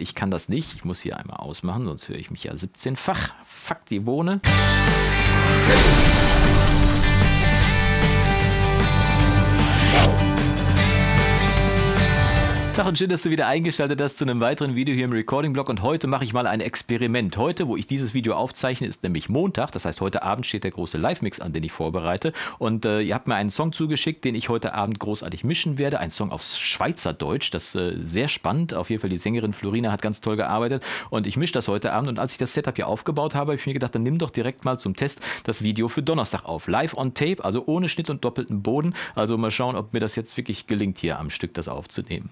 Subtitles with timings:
[0.00, 0.74] Ich kann das nicht.
[0.74, 3.32] Ich muss hier einmal ausmachen, sonst höre ich mich ja 17-fach.
[3.44, 4.40] Fuck die Bohne.
[12.80, 15.68] Tag und schön, dass du wieder eingeschaltet hast zu einem weiteren Video hier im Recording-Blog.
[15.68, 17.36] Und heute mache ich mal ein Experiment.
[17.36, 19.70] Heute, wo ich dieses Video aufzeichne, ist nämlich Montag.
[19.72, 22.32] Das heißt, heute Abend steht der große Live-Mix an, den ich vorbereite.
[22.58, 26.00] Und äh, ihr habt mir einen Song zugeschickt, den ich heute Abend großartig mischen werde.
[26.00, 27.50] Ein Song auf Schweizerdeutsch.
[27.52, 28.72] Das ist äh, sehr spannend.
[28.72, 30.86] Auf jeden Fall, die Sängerin Florina hat ganz toll gearbeitet.
[31.10, 32.08] Und ich mische das heute Abend.
[32.08, 34.30] Und als ich das Setup hier aufgebaut habe, habe ich mir gedacht, dann nimm doch
[34.30, 36.66] direkt mal zum Test das Video für Donnerstag auf.
[36.66, 38.94] Live on Tape, also ohne Schnitt und doppelten Boden.
[39.14, 42.30] Also mal schauen, ob mir das jetzt wirklich gelingt, hier am Stück das aufzunehmen.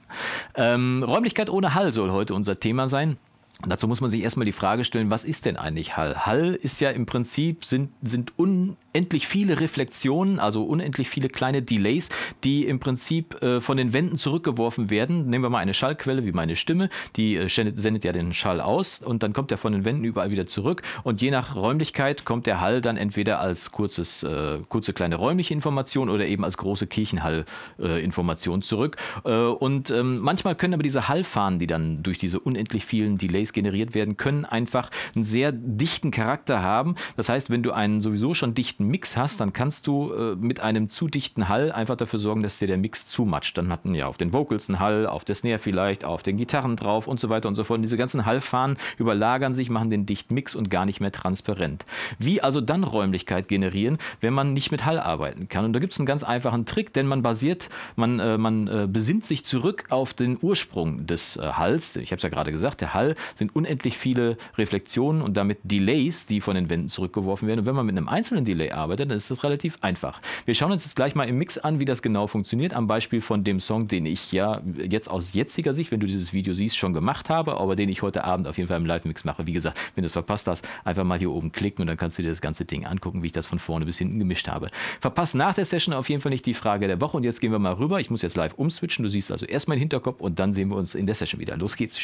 [0.55, 3.17] Ähm, Räumlichkeit ohne Hall soll heute unser Thema sein.
[3.61, 6.27] Und dazu muss man sich erstmal die Frage stellen, was ist denn eigentlich Hall?
[6.27, 12.09] Hall ist ja im Prinzip, sind, sind unendlich viele Reflexionen, also unendlich viele kleine Delays,
[12.45, 15.29] die im Prinzip äh, von den Wänden zurückgeworfen werden.
[15.29, 19.03] Nehmen wir mal eine Schallquelle wie meine Stimme, die äh, sendet ja den Schall aus
[19.03, 20.83] und dann kommt er von den Wänden überall wieder zurück.
[21.03, 25.53] Und je nach Räumlichkeit kommt der Hall dann entweder als kurzes, äh, kurze kleine räumliche
[25.53, 28.99] Information oder eben als große Kirchenhall-Information zurück.
[29.25, 33.48] Äh, und ähm, manchmal können aber diese Hallfahnen, die dann durch diese unendlich vielen Delays
[33.49, 36.95] Delays generiert werden, können einfach einen sehr dichten Charakter haben.
[37.17, 40.61] Das heißt, wenn du einen sowieso schon dichten Mix hast, dann kannst du äh, mit
[40.61, 43.57] einem zu dichten Hall einfach dafür sorgen, dass dir der Mix zumatscht.
[43.57, 46.77] Dann hatten ja auf den Vocals einen Hall, auf der Snare vielleicht, auf den Gitarren
[46.77, 47.79] drauf und so weiter und so fort.
[47.79, 51.85] Und diese ganzen Hallfahnen überlagern sich, machen den dichten Mix und gar nicht mehr transparent.
[52.19, 55.65] Wie also dann Räumlichkeit generieren, wenn man nicht mit Hall arbeiten kann?
[55.65, 58.87] Und da gibt es einen ganz einfachen Trick, denn man basiert, man, äh, man äh,
[58.91, 61.97] besinnt sich zurück auf den Ursprung des äh, Halls.
[61.97, 66.27] Ich habe es ja gerade gesagt, der Hall sind unendlich viele Reflexionen und damit Delays,
[66.27, 67.61] die von den Wänden zurückgeworfen werden.
[67.61, 70.21] Und wenn man mit einem einzelnen Delay arbeitet, dann ist das relativ einfach.
[70.45, 73.21] Wir schauen uns jetzt gleich mal im Mix an, wie das genau funktioniert, am Beispiel
[73.21, 76.77] von dem Song, den ich ja jetzt aus jetziger Sicht, wenn du dieses Video siehst,
[76.77, 79.47] schon gemacht habe, aber den ich heute Abend auf jeden Fall im Live-Mix mache.
[79.47, 82.19] Wie gesagt, wenn du es verpasst hast, einfach mal hier oben klicken und dann kannst
[82.19, 84.69] du dir das ganze Ding angucken, wie ich das von vorne bis hinten gemischt habe.
[85.01, 87.53] Verpasst nach der Session auf jeden Fall nicht die Frage der Woche und jetzt gehen
[87.53, 88.01] wir mal rüber.
[88.01, 89.05] Ich muss jetzt live umswitchen.
[89.05, 91.57] Du siehst also erst meinen Hinterkopf und dann sehen wir uns in der Session wieder.
[91.57, 91.99] Los geht's.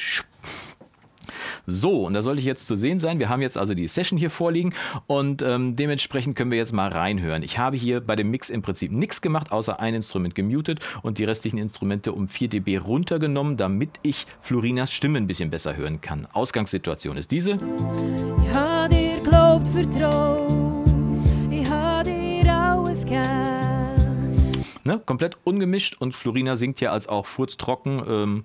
[1.67, 3.19] So, und da sollte ich jetzt zu sehen sein.
[3.19, 4.75] Wir haben jetzt also die Session hier vorliegen
[5.07, 7.43] und ähm, dementsprechend können wir jetzt mal reinhören.
[7.43, 11.19] Ich habe hier bei dem Mix im Prinzip nichts gemacht, außer ein Instrument gemutet und
[11.19, 16.01] die restlichen Instrumente um 4 dB runtergenommen, damit ich Florinas Stimme ein bisschen besser hören
[16.01, 16.27] kann.
[16.33, 17.59] Ausgangssituation ist diese.
[18.53, 20.44] Habe dir glaubt, vertraut,
[24.85, 25.01] Ne?
[25.05, 28.43] Komplett ungemischt und Florina singt ja als auch furztrocken ähm,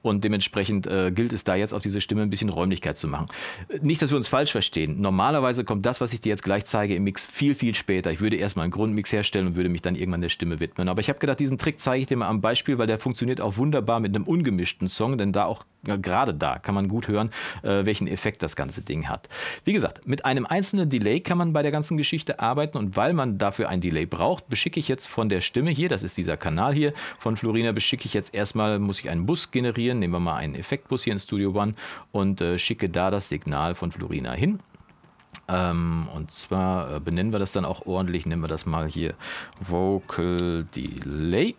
[0.00, 3.26] und dementsprechend äh, gilt es da jetzt auf diese Stimme ein bisschen Räumlichkeit zu machen.
[3.82, 5.00] Nicht, dass wir uns falsch verstehen.
[5.02, 8.10] Normalerweise kommt das, was ich dir jetzt gleich zeige, im Mix viel, viel später.
[8.10, 10.88] Ich würde erstmal einen Grundmix herstellen und würde mich dann irgendwann der Stimme widmen.
[10.88, 13.42] Aber ich habe gedacht, diesen Trick zeige ich dir mal am Beispiel, weil der funktioniert
[13.42, 17.08] auch wunderbar mit einem ungemischten Song, denn da auch ja, gerade da kann man gut
[17.08, 17.30] hören,
[17.62, 19.28] äh, welchen Effekt das ganze Ding hat.
[19.64, 23.12] Wie gesagt, mit einem einzelnen Delay kann man bei der ganzen Geschichte arbeiten und weil
[23.14, 26.36] man dafür ein Delay braucht, beschicke ich jetzt von der Stimme hier, das ist dieser
[26.36, 30.20] Kanal hier von Florina, beschicke ich jetzt erstmal, muss ich einen Bus generieren, nehmen wir
[30.20, 31.74] mal einen Effektbus hier in Studio One
[32.10, 34.58] und äh, schicke da das Signal von Florina hin.
[35.48, 39.14] Ähm, und zwar äh, benennen wir das dann auch ordentlich, nennen wir das mal hier
[39.60, 41.54] Vocal Delay.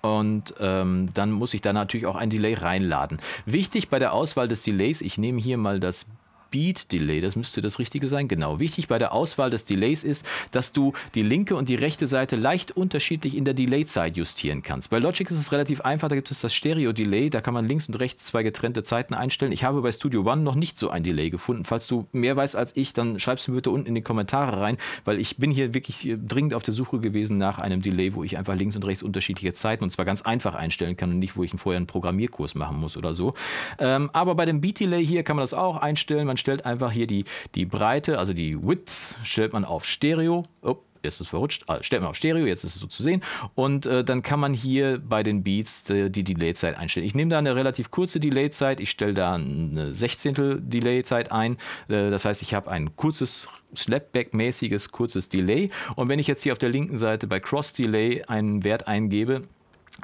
[0.00, 3.18] Und ähm, dann muss ich da natürlich auch ein Delay reinladen.
[3.46, 6.06] Wichtig bei der Auswahl des Delays, ich nehme hier mal das
[6.52, 8.60] Beat Delay, das müsste das Richtige sein, genau.
[8.60, 12.36] Wichtig bei der Auswahl des Delays ist, dass du die linke und die rechte Seite
[12.36, 14.90] leicht unterschiedlich in der Delay-Zeit justieren kannst.
[14.90, 17.88] Bei Logic ist es relativ einfach, da gibt es das Stereo-Delay, da kann man links
[17.88, 19.50] und rechts zwei getrennte Zeiten einstellen.
[19.50, 21.64] Ich habe bei Studio One noch nicht so ein Delay gefunden.
[21.64, 24.60] Falls du mehr weißt als ich, dann schreibst du mir bitte unten in die Kommentare
[24.60, 24.76] rein,
[25.06, 28.36] weil ich bin hier wirklich dringend auf der Suche gewesen nach einem Delay, wo ich
[28.36, 31.44] einfach links und rechts unterschiedliche Zeiten und zwar ganz einfach einstellen kann und nicht, wo
[31.44, 33.34] ich vorher einen Programmierkurs machen muss oder so.
[33.78, 36.26] Ähm, aber bei dem Beat Delay hier kann man das auch einstellen.
[36.26, 40.42] Man stellt einfach hier die, die Breite, also die Width, stellt man auf Stereo.
[40.60, 43.02] Oh, jetzt ist es verrutscht, ah, stellt man auf Stereo, jetzt ist es so zu
[43.02, 43.22] sehen.
[43.54, 47.06] Und äh, dann kann man hier bei den Beats äh, die Delay-Zeit einstellen.
[47.06, 51.54] Ich nehme da eine relativ kurze Delay-Zeit, ich stelle da eine Sechzehntel Delay-Zeit ein.
[51.88, 55.70] Äh, das heißt, ich habe ein kurzes Slapback-mäßiges kurzes Delay.
[55.96, 59.42] Und wenn ich jetzt hier auf der linken Seite bei Cross Delay einen Wert eingebe,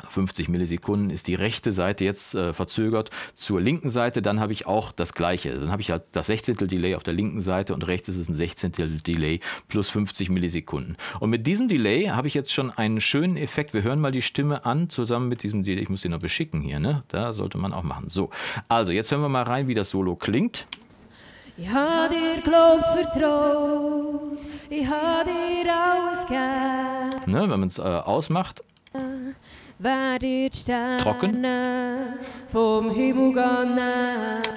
[0.08, 4.66] 50 Millisekunden ist die rechte Seite jetzt äh, verzögert zur linken Seite, dann habe ich
[4.66, 5.54] auch das gleiche.
[5.54, 6.56] Dann habe ich halt das 16.
[6.56, 9.02] Delay auf der linken Seite und rechts ist es ein 16.
[9.06, 10.96] Delay plus 50 Millisekunden.
[11.20, 13.74] Und mit diesem Delay habe ich jetzt schon einen schönen Effekt.
[13.74, 15.82] Wir hören mal die Stimme an, zusammen mit diesem Delay.
[15.82, 17.02] Ich muss den noch beschicken hier, ne?
[17.08, 18.08] Da sollte man auch machen.
[18.08, 18.30] So,
[18.68, 20.66] also jetzt hören wir mal rein, wie das Solo klingt.
[21.56, 24.38] Ich habe dir glaubt, vertraut,
[24.70, 27.32] ich habe dir alles gegeben.
[27.32, 28.62] Ne, wenn man es äh, ausmacht.
[29.78, 31.46] Werdet Sterne Trocken.
[32.50, 33.78] vom Himmel gehen.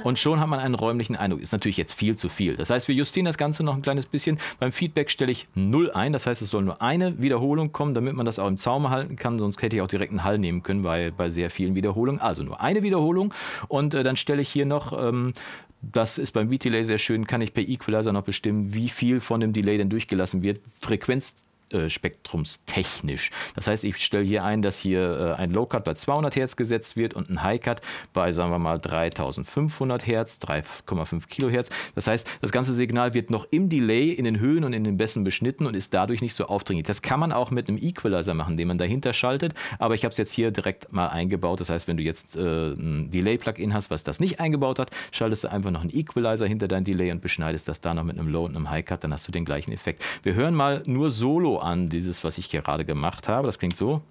[0.03, 1.41] Und schon hat man einen räumlichen Eindruck.
[1.41, 2.55] Ist natürlich jetzt viel zu viel.
[2.55, 4.37] Das heißt, wir justieren das Ganze noch ein kleines bisschen.
[4.59, 6.13] Beim Feedback stelle ich 0 ein.
[6.13, 9.15] Das heißt, es soll nur eine Wiederholung kommen, damit man das auch im Zaum halten
[9.15, 9.37] kann.
[9.39, 12.19] Sonst hätte ich auch direkt einen Hall nehmen können bei, bei sehr vielen Wiederholungen.
[12.19, 13.33] Also nur eine Wiederholung.
[13.67, 15.33] Und äh, dann stelle ich hier noch ähm,
[15.81, 19.39] das ist beim Beat-Delay sehr schön, kann ich per Equalizer noch bestimmen, wie viel von
[19.39, 20.59] dem Delay denn durchgelassen wird.
[20.79, 21.43] Frequenz
[21.89, 23.31] spektrumstechnisch.
[23.55, 26.95] Das heißt, ich stelle hier ein, dass hier äh, ein Low-Cut bei 200 Hertz gesetzt
[26.95, 27.81] wird und ein High-Cut
[28.13, 31.69] bei, sagen wir mal, 3500 Hertz, 3,5 Kilohertz.
[31.95, 34.97] Das heißt, das ganze Signal wird noch im Delay in den Höhen und in den
[34.97, 36.87] Bässen beschnitten und ist dadurch nicht so aufdringlich.
[36.87, 40.11] Das kann man auch mit einem Equalizer machen, den man dahinter schaltet, aber ich habe
[40.11, 41.59] es jetzt hier direkt mal eingebaut.
[41.59, 45.43] Das heißt, wenn du jetzt äh, ein Delay-Plugin hast, was das nicht eingebaut hat, schaltest
[45.43, 48.27] du einfach noch einen Equalizer hinter dein Delay und beschneidest das da noch mit einem
[48.27, 50.03] Low und einem High-Cut, dann hast du den gleichen Effekt.
[50.23, 53.47] Wir hören mal nur Solo an, dieses, was ich gerade gemacht habe.
[53.47, 54.01] Das klingt so.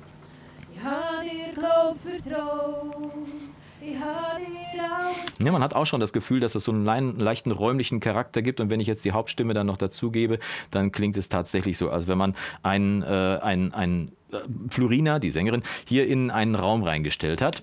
[5.38, 8.61] Ja, man hat auch schon das Gefühl, dass es so einen leichten räumlichen Charakter gibt.
[8.61, 10.38] Und wenn ich jetzt die Hauptstimme dann noch dazu gebe,
[10.70, 14.37] dann klingt es tatsächlich so, als wenn man einen, äh, einen, einen äh,
[14.70, 17.61] Florina, die Sängerin, hier in einen Raum reingestellt hat.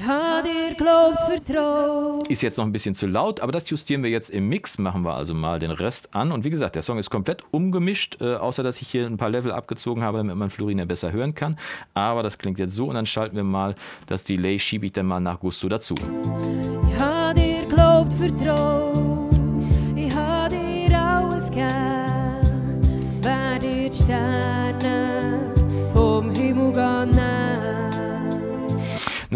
[0.00, 2.26] Habe dir Glaub vertraut.
[2.28, 4.78] Ist jetzt noch ein bisschen zu laut, aber das justieren wir jetzt im Mix.
[4.78, 6.32] Machen wir also mal den Rest an.
[6.32, 9.30] Und wie gesagt, der Song ist komplett umgemischt, äh, außer dass ich hier ein paar
[9.30, 11.58] Level abgezogen habe, damit man Florina besser hören kann.
[11.92, 13.74] Aber das klingt jetzt so und dann schalten wir mal
[14.06, 15.94] das Delay, schiebe ich dann mal nach Gusto dazu.
[16.98, 18.81] Habe dir Glaub vertraut.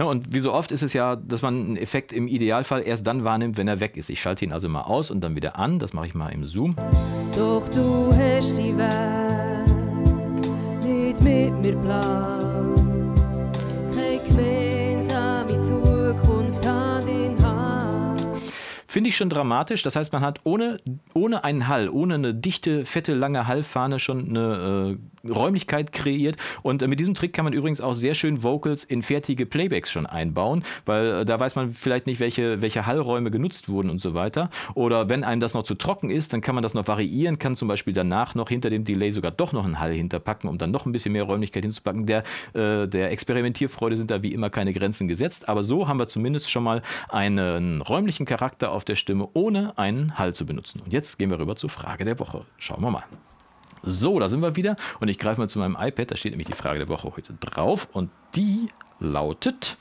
[0.06, 3.06] Ne, und wie so oft ist es ja, dass man einen Effekt im Idealfall erst
[3.06, 4.08] dann wahrnimmt, wenn er weg ist.
[4.08, 5.78] Ich schalte ihn also mal aus und dann wieder an.
[5.80, 6.74] Das mache ich mal im Zoom.
[7.36, 9.66] Doch du hast die Weg
[10.82, 13.56] nicht mit mir geplant.
[13.94, 18.22] Keine gemeinsame Zukunft Hand in Hand.
[18.86, 19.82] Finde ich schon dramatisch.
[19.82, 20.78] Das heißt, man hat ohne,
[21.14, 24.98] ohne einen Hall, ohne eine dichte, fette, lange Hallfahne schon eine äh,
[25.30, 26.36] Räumlichkeit kreiert.
[26.62, 29.90] Und äh, mit diesem Trick kann man übrigens auch sehr schön Vocals in fertige Playbacks
[29.90, 34.00] schon einbauen, weil äh, da weiß man vielleicht nicht, welche, welche Hallräume genutzt wurden und
[34.00, 34.50] so weiter.
[34.74, 37.56] Oder wenn einem das noch zu trocken ist, dann kann man das noch variieren, kann
[37.56, 40.70] zum Beispiel danach noch hinter dem Delay sogar doch noch einen Hall hinterpacken, um dann
[40.70, 42.06] noch ein bisschen mehr Räumlichkeit hinzupacken.
[42.06, 42.22] Der,
[42.54, 46.50] äh, der Experimentierfreude sind da wie immer keine Grenzen gesetzt, aber so haben wir zumindest
[46.50, 50.80] schon mal einen räumlichen Charakter auf der Stimme, ohne einen Hall zu benutzen.
[50.84, 52.44] Und jetzt gehen wir rüber zur Frage der Woche.
[52.58, 53.04] Schauen wir mal.
[53.82, 54.76] So, da sind wir wieder.
[55.00, 57.34] Und ich greife mal zu meinem iPad, da steht nämlich die Frage der Woche heute
[57.34, 57.88] drauf.
[57.92, 58.68] Und die
[58.98, 59.76] lautet: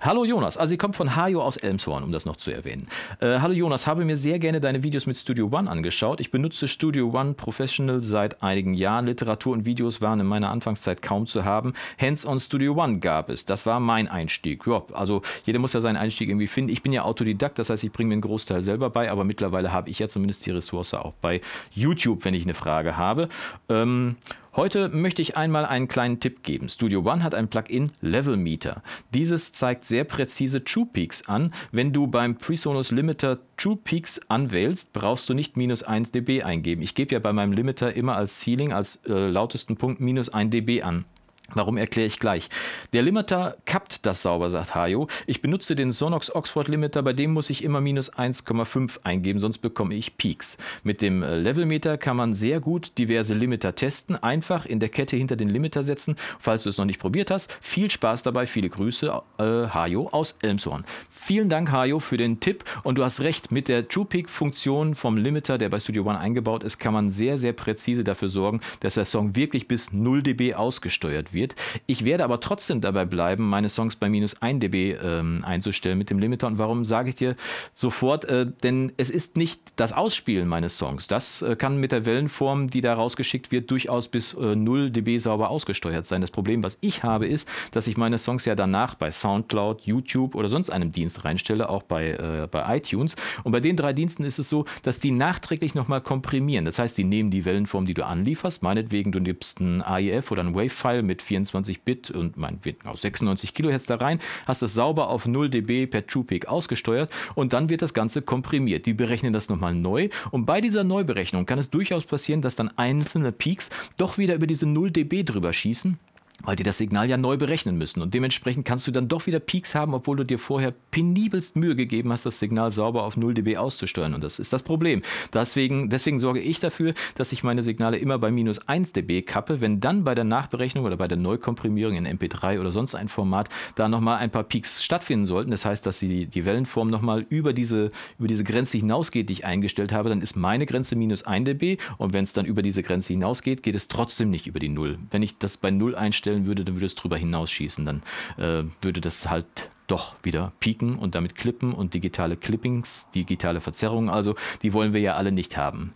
[0.00, 2.86] Hallo Jonas, also sie kommt von Hajo aus Elmshorn, um das noch zu erwähnen.
[3.20, 6.20] Äh, Hallo Jonas, habe mir sehr gerne deine Videos mit Studio One angeschaut.
[6.20, 9.06] Ich benutze Studio One Professional seit einigen Jahren.
[9.06, 11.72] Literatur und Videos waren in meiner Anfangszeit kaum zu haben.
[12.00, 13.44] Hands-on Studio One gab es.
[13.44, 14.66] Das war mein Einstieg.
[14.66, 16.70] Ja, also jeder muss ja seinen Einstieg irgendwie finden.
[16.70, 19.72] Ich bin ja Autodidakt, das heißt, ich bringe mir einen Großteil selber bei, aber mittlerweile
[19.72, 21.40] habe ich ja zumindest die Ressource auch bei
[21.72, 23.28] YouTube, wenn ich eine Frage habe.
[23.68, 24.16] Ähm,
[24.60, 26.68] Heute möchte ich einmal einen kleinen Tipp geben.
[26.68, 28.82] Studio One hat ein Plugin Level Meter.
[29.14, 31.54] Dieses zeigt sehr präzise True Peaks an.
[31.72, 36.82] Wenn du beim PreSonus Limiter True Peaks anwählst, brauchst du nicht minus 1 dB eingeben.
[36.82, 40.50] Ich gebe ja bei meinem Limiter immer als Ceiling, als äh, lautesten Punkt minus 1
[40.50, 41.06] dB an.
[41.54, 42.48] Warum erkläre ich gleich.
[42.92, 45.08] Der Limiter kappt das sauber, sagt Hajo.
[45.26, 49.58] Ich benutze den Sonox Oxford Limiter, bei dem muss ich immer minus 1,5 eingeben, sonst
[49.58, 50.58] bekomme ich Peaks.
[50.82, 55.16] Mit dem äh, Levelmeter kann man sehr gut diverse Limiter testen, einfach in der Kette
[55.16, 56.16] hinter den Limiter setzen.
[56.38, 60.36] Falls du es noch nicht probiert hast, viel Spaß dabei, viele Grüße, äh, Hajo aus
[60.42, 60.84] Elmshorn.
[61.10, 64.94] Vielen Dank, Hajo, für den Tipp und du hast recht, mit der True Peak Funktion
[64.94, 68.60] vom Limiter, der bei Studio One eingebaut ist, kann man sehr, sehr präzise dafür sorgen,
[68.80, 71.54] dass der Song wirklich bis 0 dB ausgesteuert wird wird.
[71.86, 76.10] Ich werde aber trotzdem dabei bleiben, meine Songs bei minus 1 dB ähm, einzustellen mit
[76.10, 76.46] dem Limiter.
[76.46, 77.36] Und warum sage ich dir
[77.72, 78.24] sofort?
[78.26, 81.06] Äh, denn es ist nicht das Ausspielen meines Songs.
[81.06, 85.18] Das äh, kann mit der Wellenform, die da rausgeschickt wird, durchaus bis äh, 0 dB
[85.18, 86.20] sauber ausgesteuert sein.
[86.20, 90.34] Das Problem, was ich habe, ist, dass ich meine Songs ja danach bei Soundcloud, YouTube
[90.34, 93.16] oder sonst einem Dienst reinstelle, auch bei, äh, bei iTunes.
[93.44, 96.64] Und bei den drei Diensten ist es so, dass die nachträglich nochmal komprimieren.
[96.64, 100.42] Das heißt, die nehmen die Wellenform, die du anlieferst, meinetwegen du nimmst ein AIF oder
[100.42, 105.08] ein Wave-File mit 24 Bit und meinetwegen auch 96 Kilohertz da rein, hast es sauber
[105.08, 108.86] auf 0 dB per TruePic ausgesteuert und dann wird das Ganze komprimiert.
[108.86, 112.70] Die berechnen das nochmal neu und bei dieser Neuberechnung kann es durchaus passieren, dass dann
[112.76, 115.98] einzelne Peaks doch wieder über diese 0 dB drüber schießen
[116.44, 118.00] weil die das Signal ja neu berechnen müssen.
[118.00, 121.76] Und dementsprechend kannst du dann doch wieder Peaks haben, obwohl du dir vorher penibelst Mühe
[121.76, 124.14] gegeben hast, das Signal sauber auf 0 dB auszusteuern.
[124.14, 125.02] Und das ist das Problem.
[125.32, 129.60] Deswegen, deswegen sorge ich dafür, dass ich meine Signale immer bei minus 1 dB kappe.
[129.60, 133.48] Wenn dann bei der Nachberechnung oder bei der Neukomprimierung in MP3 oder sonst ein Format
[133.74, 137.52] da nochmal ein paar Peaks stattfinden sollten, das heißt, dass die, die Wellenform nochmal über
[137.52, 141.44] diese, über diese Grenze hinausgeht, die ich eingestellt habe, dann ist meine Grenze minus 1
[141.44, 141.78] dB.
[141.98, 144.98] Und wenn es dann über diese Grenze hinausgeht, geht es trotzdem nicht über die 0.
[145.10, 147.84] Wenn ich das bei 0 einstelle, stellen würde, dann würde es drüber hinausschießen.
[147.84, 148.02] Dann
[148.38, 154.08] äh, würde das halt doch wieder pieken und damit klippen und digitale Clippings, digitale Verzerrungen,
[154.08, 155.92] also die wollen wir ja alle nicht haben.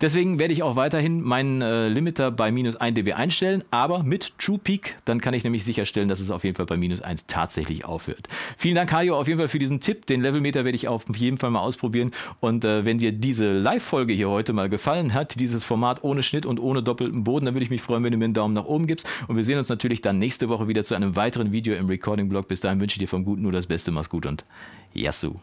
[0.00, 4.38] Deswegen werde ich auch weiterhin meinen äh, Limiter bei minus 1 dB einstellen, aber mit
[4.38, 7.26] True Peak, dann kann ich nämlich sicherstellen, dass es auf jeden Fall bei minus 1
[7.26, 8.28] tatsächlich aufhört.
[8.56, 10.06] Vielen Dank, Hajo, auf jeden Fall für diesen Tipp.
[10.06, 12.10] Den Levelmeter werde ich auf jeden Fall mal ausprobieren.
[12.40, 16.46] Und äh, wenn dir diese Live-Folge hier heute mal gefallen hat, dieses Format ohne Schnitt
[16.46, 18.64] und ohne doppelten Boden, dann würde ich mich freuen, wenn du mir einen Daumen nach
[18.64, 19.08] oben gibst.
[19.28, 22.48] Und wir sehen uns natürlich dann nächste Woche wieder zu einem weiteren Video im Recording-Blog.
[22.48, 23.90] Bis dahin wünsche ich dir vom Guten nur das Beste.
[23.90, 24.44] Mach's gut und
[24.92, 25.40] Yassou.